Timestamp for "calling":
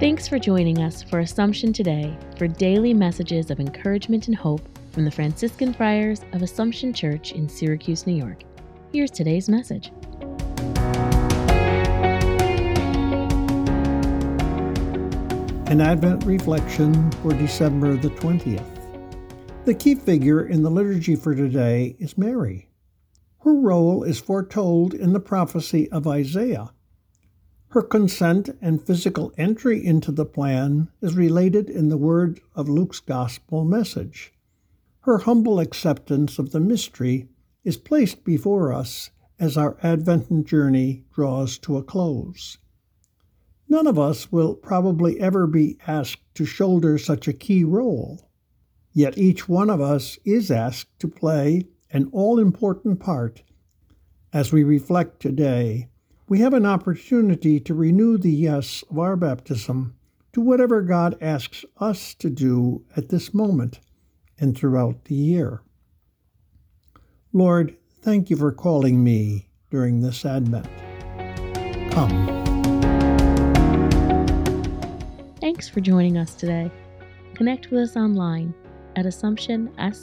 68.52-69.02